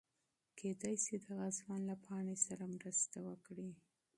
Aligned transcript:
کېدی 0.57 0.95
شي 1.03 1.15
دغه 1.27 1.47
ځوان 1.59 1.81
له 1.89 1.95
پاڼې 2.05 2.35
سره 2.45 2.63
مرسته 2.75 3.17
وکړي. 3.27 3.69